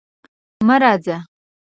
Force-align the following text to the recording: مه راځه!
مه 0.67 0.75
راځه! 0.81 1.15